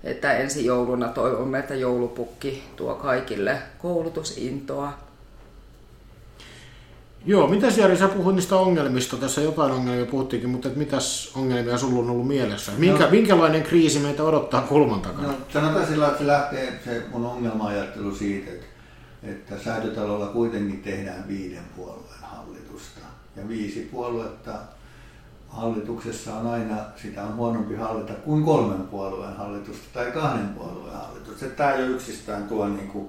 [0.03, 5.10] että ensi jouluna toivomme, että joulupukki tuo kaikille koulutusintoa.
[7.25, 11.77] Joo, mitäs Jari, sä puhuit niistä ongelmista, tässä jotain ongelmia puhuttiinkin, mutta et mitäs ongelmia
[11.77, 12.71] sulla on ollut mielessä?
[12.77, 15.27] Minkä, no, minkälainen kriisi meitä odottaa kulman takana?
[15.27, 18.65] No, sanotaan sillä että se lähtee se mun ongelma-ajattelu siitä, että,
[19.23, 22.99] että säätötalolla kuitenkin tehdään viiden puolueen hallitusta.
[23.35, 24.51] Ja viisi puoluetta
[25.49, 31.45] hallituksessa on aina, sitä on huonompi hallita kuin kolmen puolueen hallitusta tai kahden puolueen hallitusta.
[31.45, 33.07] Tämä jo yksistään tuo niin kuin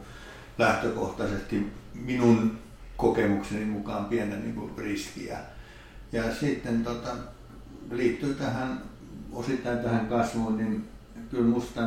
[0.58, 2.58] lähtökohtaisesti minun
[3.02, 5.38] kokemukseni mukaan pienen niin kuin riskiä.
[6.12, 7.10] Ja sitten tota,
[7.90, 8.82] liittyy tähän
[9.32, 10.84] osittain tähän kasvuun, niin
[11.30, 11.80] kyllä musta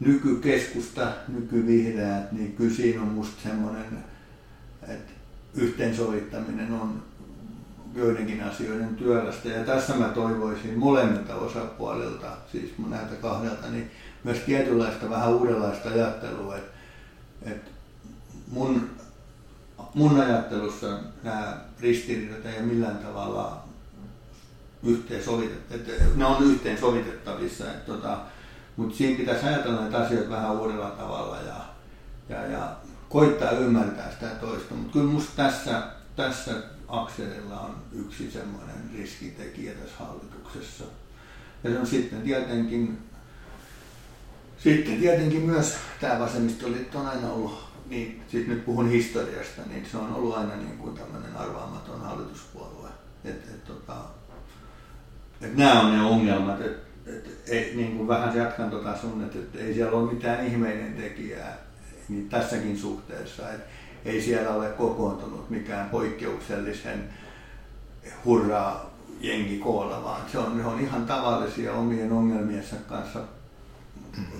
[0.00, 3.84] nykykeskusta, nykyvihreät, niin kyllä siinä on musta semmoinen,
[4.82, 5.12] että
[5.54, 7.02] yhteensovittaminen on
[7.94, 9.48] joidenkin asioiden työlästä.
[9.48, 13.90] Ja tässä mä toivoisin molemmilta osapuolilta, siis näiltä kahdelta, niin
[14.24, 16.56] myös tietynlaista vähän uudenlaista ajattelua.
[16.56, 16.72] Että,
[17.42, 17.70] että
[18.50, 18.90] mun,
[19.94, 23.64] mun ajattelussa nämä ristiriidat ei millään tavalla
[24.82, 27.64] yhteensovitettavissa, ne on yhteensovitettavissa.
[27.64, 28.18] Että tota,
[28.76, 31.64] mutta siinä pitäisi ajatella näitä asioita vähän uudella tavalla ja,
[32.28, 32.76] ja, ja
[33.08, 34.74] koittaa ymmärtää sitä toista.
[34.74, 35.82] Mutta kyllä musta tässä,
[36.16, 36.54] tässä
[36.88, 40.84] akselilla on yksi semmoinen riskitekijä tässä hallituksessa.
[41.64, 42.98] Ja se on sitten tietenkin,
[44.58, 49.96] sitten tietenkin myös tämä vasemmistoliitto on aina ollut, niin siis nyt puhun historiasta, niin se
[49.96, 52.88] on ollut aina niin kuin tämmöinen arvaamaton hallituspuolue.
[53.24, 53.94] Et, et, tota,
[55.40, 59.38] et nämä on ne ongelmat, että et, et, niin kuin vähän jatkan tota sun, että
[59.38, 61.58] et ei siellä ole mitään ihmeiden tekijää
[62.08, 63.50] niin tässäkin suhteessa.
[63.50, 63.60] Et,
[64.04, 67.08] ei siellä ole kokoontunut mikään poikkeuksellisen
[68.24, 73.20] hurraa jengi koolla, vaan se on, ne on ihan tavallisia omien ongelmiensa kanssa.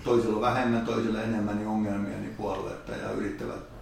[0.05, 3.73] Toisilla vähemmän, toisilla enemmän niin ongelmia niin puoluetta ja yrittävät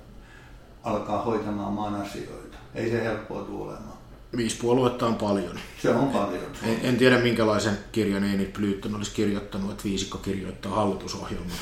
[0.82, 2.58] alkaa hoitamaan maan asioita.
[2.74, 4.00] Ei se helppoa tulemaan.
[4.36, 5.58] Viisi puoluetta on paljon.
[5.82, 6.52] Se on paljon.
[6.62, 11.56] En, en tiedä minkälaisen kirjan Einit Plytton olisi kirjoittanut, että viisikko kirjoittaa hallitusohjelmaa.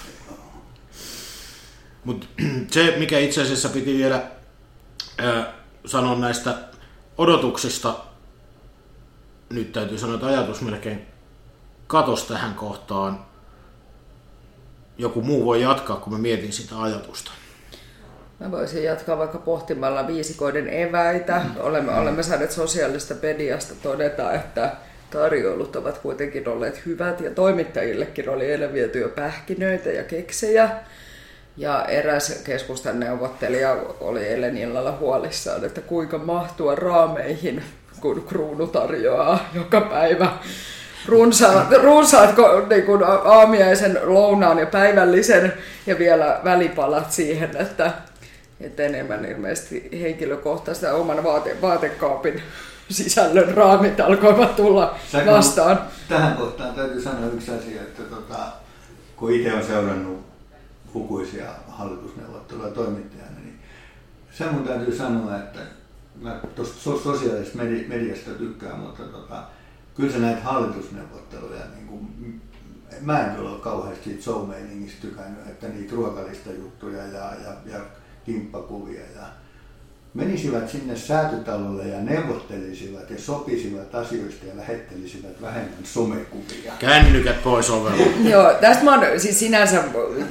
[2.04, 2.26] Mutta
[2.70, 4.22] se, mikä itse asiassa piti vielä
[5.18, 5.54] ää,
[5.86, 6.58] sanoa näistä
[7.18, 7.96] odotuksista,
[9.50, 11.06] nyt täytyy sanoa, että ajatus melkein
[11.86, 13.28] katos tähän kohtaan.
[14.98, 17.30] Joku muu voi jatkaa, kun mä mietin sitä ajatusta.
[18.40, 21.42] Mä voisin jatkaa vaikka pohtimalla viisikoiden eväitä.
[21.60, 24.72] Olemme, olemme saaneet sosiaalista mediasta todeta, että
[25.10, 30.70] tarjoulut ovat kuitenkin olleet hyvät ja toimittajillekin oli eilen viety jo pähkinöitä ja keksejä.
[31.56, 37.62] Ja eräs keskustan neuvottelija oli eilen illalla huolissaan, että kuinka mahtua raameihin,
[38.00, 40.32] kun kruunu tarjoaa joka päivä
[41.08, 42.34] runsaat, runsaat
[42.70, 45.52] niin kuin aamiaisen, lounaan ja päivällisen
[45.86, 47.92] ja vielä välipalat siihen, että,
[48.60, 52.42] että enemmän ilmeisesti henkilökohtaista oman vaate, vaatekaapin
[52.90, 55.80] sisällön raamit alkoivat tulla vastaan.
[56.08, 58.38] Tähän kohtaan täytyy sanoa yksi asia, että tota,
[59.16, 60.26] kun itse on seurannut
[60.94, 63.60] lukuisia hallitusneuvotteluja toimittajana, niin
[64.32, 65.60] sen mun täytyy sanoa, että
[66.22, 69.42] mä tuosta sosiaalisesta mediasta tykkään, mutta tota,
[69.98, 72.40] kyllä sä näitä hallitusneuvotteluja, niin kuin,
[73.00, 74.50] mä en kyllä ole kauheasti siitä show
[75.00, 77.80] tykännyt, että niitä ruokalista juttuja ja, ja, ja
[78.24, 79.22] kimppakuvia ja
[80.14, 86.72] menisivät sinne säätytalolle ja neuvottelisivat ja sopisivat asioista ja lähettelisivät vähemmän somekuvia.
[86.78, 88.06] Kännykät pois ovella.
[88.30, 89.84] Joo, tästä mä oon, siis sinänsä,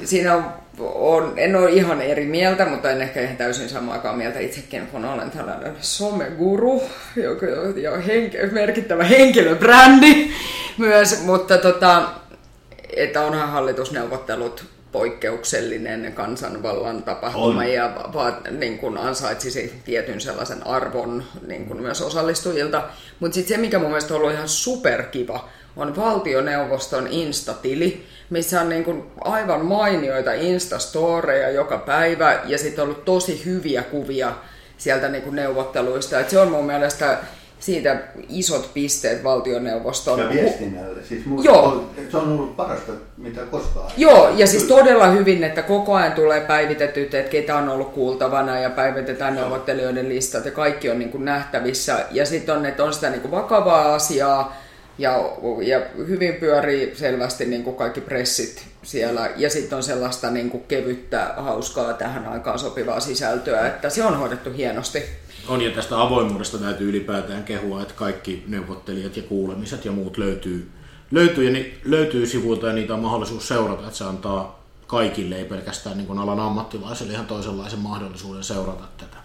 [0.04, 0.44] siinä on,
[0.80, 5.04] on, en ole ihan eri mieltä, mutta en ehkä ihan täysin samaa mieltä itsekin, kun
[5.04, 6.82] olen tällainen someguru,
[7.16, 7.46] joka
[7.92, 10.30] on henke, merkittävä henkilöbrändi
[10.78, 12.02] myös, mutta tota,
[12.96, 17.72] että onhan hallitusneuvottelut poikkeuksellinen kansanvallan tapahtuma on.
[17.72, 22.82] ja va, niin kuin ansaitsisi tietyn sellaisen arvon niin kuin myös osallistujilta.
[23.20, 28.68] Mutta sitten se, mikä mun mielestä on ollut ihan superkiva, on valtioneuvoston Insta-tili, missä on
[28.68, 34.32] niin kuin aivan mainioita Insta-storeja joka päivä ja sitten on ollut tosi hyviä kuvia
[34.78, 36.20] sieltä niin kuin neuvotteluista.
[36.20, 37.18] Et se on mun mielestä
[37.60, 37.96] siitä
[38.28, 40.18] isot pisteet valtioneuvoston.
[40.18, 41.04] Ja viestinnälle.
[41.04, 41.90] Siis Joo.
[42.10, 43.90] Se on ollut parasta, mitä koskaan.
[43.96, 48.58] Joo, ja siis todella hyvin, että koko ajan tulee päivitetyt, että ketä on ollut kuultavana
[48.58, 49.42] ja päivitetään Joo.
[49.42, 52.04] neuvottelijoiden listat ja kaikki on niin kuin nähtävissä.
[52.10, 54.56] Ja sitten on, että on sitä niin kuin vakavaa asiaa
[54.98, 55.32] ja,
[55.62, 59.30] ja hyvin pyörii selvästi niin kuin kaikki pressit siellä.
[59.36, 64.18] Ja sitten on sellaista niin kuin kevyttä, hauskaa tähän aikaan sopivaa sisältöä, että se on
[64.18, 65.02] hoidettu hienosti.
[65.48, 70.68] On ja tästä avoimuudesta täytyy ylipäätään kehua, että kaikki neuvottelijat ja kuulemiset ja muut löytyy,
[71.10, 75.44] löytyy, ja ni, löytyy sivuilta ja niitä on mahdollisuus seurata, että se antaa kaikille, ei
[75.44, 79.17] pelkästään niin kuin alan ammattilaisille ihan toisenlaisen mahdollisuuden seurata tätä.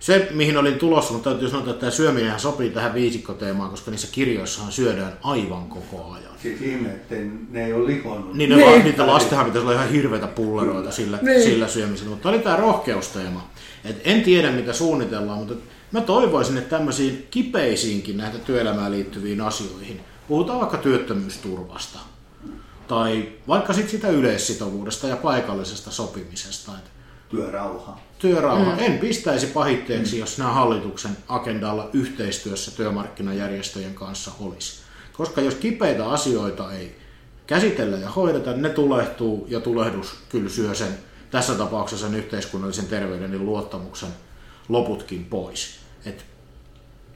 [0.00, 4.08] Se, mihin olin tulossa, mutta täytyy sanoa, että tämä syöminen sopii tähän viisikkoteemaan, koska niissä
[4.12, 6.32] kirjoissahan syödään aivan koko ajan.
[6.42, 7.14] Siis ihme, että
[7.50, 8.34] ne ei ole lihonnut.
[8.34, 8.84] Niin, ne niin.
[8.84, 11.42] niitä lastenhan pitäisi olla ihan hirveitä pulleroita sillä, niin.
[11.42, 12.10] sillä syömisellä.
[12.10, 13.50] Mutta oli tämä rohkeusteema.
[13.84, 15.54] Et en tiedä, mitä suunnitellaan, mutta
[15.92, 21.98] mä toivoisin, että tämmöisiin kipeisiinkin näitä työelämään liittyviin asioihin, puhutaan vaikka työttömyysturvasta,
[22.88, 26.72] tai vaikka sit sitä yleissitovuudesta ja paikallisesta sopimisesta.
[27.30, 28.00] Työrauha.
[28.18, 28.72] Työrauha.
[28.72, 28.78] Mm.
[28.78, 30.20] En pistäisi pahitteeksi, mm.
[30.20, 34.80] jos nämä hallituksen agendalla yhteistyössä työmarkkinajärjestöjen kanssa olisi.
[35.12, 36.96] Koska jos kipeitä asioita ei
[37.46, 40.98] käsitellä ja hoideta, ne tulehtuu ja tulehdus kyllä syö sen
[41.30, 44.08] tässä tapauksessa sen yhteiskunnallisen terveyden ja luottamuksen
[44.68, 45.78] loputkin pois.
[46.04, 46.24] Et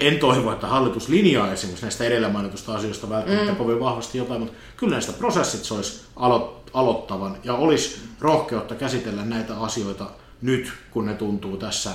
[0.01, 3.57] en toivo, että hallitus linjaa esimerkiksi näistä edellä mainitusta asioista välttämättä mm.
[3.57, 9.25] kovin vahvasti jotain, mutta kyllä näistä prosessit se olisi alo- aloittavan ja olisi rohkeutta käsitellä
[9.25, 10.11] näitä asioita
[10.43, 11.91] nyt, kun ne tuntuu tässä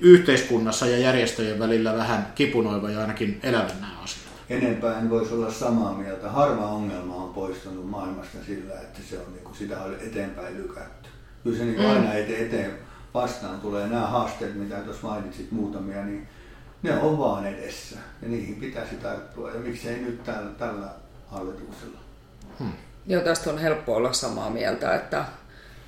[0.00, 5.52] yhteiskunnassa ja järjestöjen välillä vähän kipunoiva ja ainakin elävän nämä asiat enempää en voisi olla
[5.52, 6.30] samaa mieltä.
[6.30, 11.08] Harva ongelma on poistunut maailmasta sillä, että se on, niin kuin, sitä on eteenpäin lykätty.
[11.44, 11.90] Kyllä se niin mm.
[11.90, 12.78] aina eteen, eteen
[13.14, 16.28] vastaan tulee nämä haasteet, mitä tuossa mainitsit muutamia, niin
[16.82, 19.50] ne on vaan edessä ja niihin pitäisi tarttua.
[19.50, 20.88] Ja miksei nyt tällä, tällä
[21.26, 21.98] hallituksella.
[22.58, 22.72] Hmm.
[23.06, 25.24] Joo, tästä on helppo olla samaa mieltä, että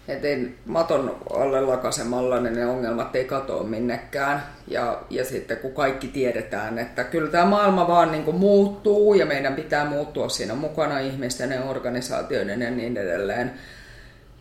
[0.08, 0.28] että
[0.66, 4.42] maton alle lakasemalla, niin ne ongelmat ei katoa minnekään.
[4.68, 9.26] Ja, ja sitten kun kaikki tiedetään, että kyllä tämä maailma vaan niin kuin muuttuu ja
[9.26, 13.52] meidän pitää muuttua siinä mukana ihmisten ja organisaatioiden ja niin edelleen.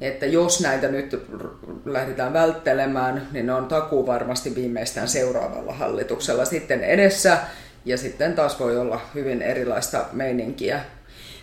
[0.01, 1.27] Että jos näitä nyt
[1.85, 7.37] lähdetään välttelemään, niin ne on takuu varmasti viimeistään seuraavalla hallituksella sitten edessä.
[7.85, 10.81] Ja sitten taas voi olla hyvin erilaista meininkiä.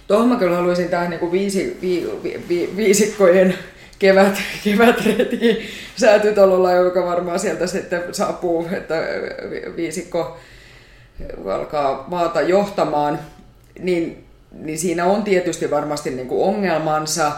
[0.08, 3.54] Tuohon mä kyllä haluaisin tähän niin kuin viisi, vi, vi, vi, viisikkojen
[3.98, 8.94] kevät, kevätretki säätytalolla, joka varmaan sieltä sitten saapuu, että
[9.76, 10.36] viisikko
[11.54, 13.18] alkaa maata johtamaan,
[13.78, 17.32] niin, niin siinä on tietysti varmasti niin kuin ongelmansa,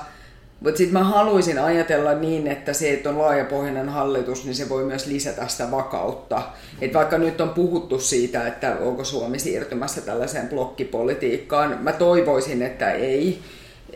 [0.60, 4.84] mutta sitten mä haluaisin ajatella niin, että se, että on laajapohjainen hallitus, niin se voi
[4.84, 6.42] myös lisätä sitä vakautta.
[6.80, 12.92] Et vaikka nyt on puhuttu siitä, että onko Suomi siirtymässä tällaiseen blokkipolitiikkaan, mä toivoisin, että
[12.92, 13.40] ei.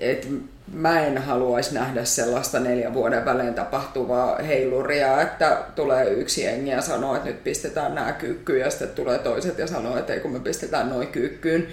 [0.01, 0.29] Et
[0.73, 6.81] mä en haluaisi nähdä sellaista neljän vuoden välein tapahtuvaa heiluria, että tulee yksi jengi ja
[6.81, 10.33] sanoo, että nyt pistetään nämä kyykkyyn ja sitten tulee toiset ja sanoo, että ei kun
[10.33, 11.69] me pistetään noin kyykkyyn.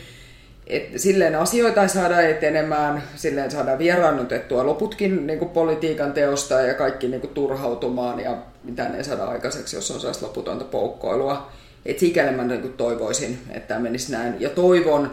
[0.68, 6.74] Et silleen asioita ei saada etenemään, silleen saadaan vieraannutettua loputkin niin kuin politiikan teosta ja
[6.74, 11.52] kaikki niin kuin turhautumaan ja mitä ne saada aikaiseksi, jos on sellaista loputonta poukkoilua.
[11.86, 14.42] Et sikäli mä niin kuin toivoisin, että tämä menisi näin.
[14.42, 15.12] Ja toivon,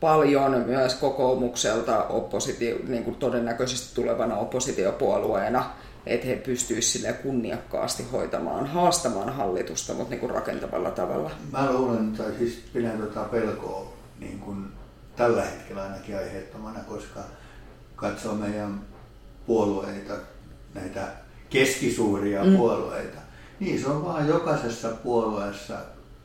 [0.00, 5.70] paljon myös kokoomukselta oppositio, niin kuin todennäköisesti tulevana oppositiopuolueena,
[6.06, 11.30] että he pystyisivät kunniakkaasti hoitamaan, haastamaan hallitusta, mutta niin kuin rakentavalla tavalla.
[11.52, 14.66] Mä luulen, tai siis pidän tuota pelkoa niin kuin
[15.16, 17.20] tällä hetkellä ainakin aiheettomana, koska
[17.96, 18.80] katsoo meidän
[19.46, 20.14] puolueita,
[20.74, 21.08] näitä
[21.50, 22.56] keskisuuria mm.
[22.56, 23.18] puolueita,
[23.60, 25.74] niin se on vaan jokaisessa puolueessa,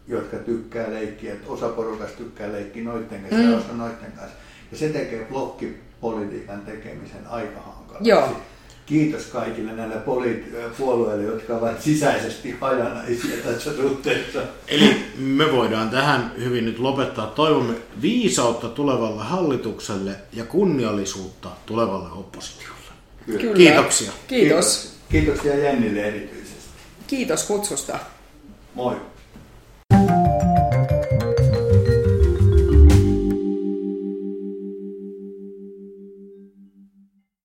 [0.07, 3.51] jotka tykkää leikkiä, että osa porukasta tykkää leikkiä noitten kanssa mm.
[3.51, 4.37] ja osa noitten kanssa.
[4.71, 8.09] Ja se tekee blokkipolitiikan tekemisen aika hankalaksi.
[8.09, 8.29] Joo.
[8.85, 10.43] Kiitos kaikille näille poli-
[10.77, 14.39] puolueille, jotka ovat sisäisesti hajanaisia tässä suhteessa.
[14.67, 17.27] Eli me voidaan tähän hyvin nyt lopettaa.
[17.27, 22.73] Toivomme viisautta tulevalle hallitukselle ja kunniallisuutta tulevalle oppositiolle.
[23.25, 23.55] Kyllä.
[23.55, 24.11] Kiitoksia.
[24.27, 24.93] Kiitos.
[25.11, 26.63] Kiitoksia Jennille erityisesti.
[27.07, 27.99] Kiitos kutsusta.
[28.73, 28.95] Moi.